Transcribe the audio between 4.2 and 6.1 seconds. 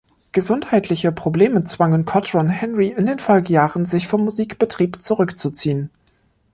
Musikbetrieb zurückzuziehen.